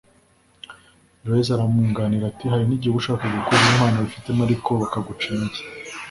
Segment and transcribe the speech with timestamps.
[1.23, 5.61] joyeuse aramwunganira ati: “hari n’igihe uba ushaka gukuza impano wifitemo, ariko bakaguca intege”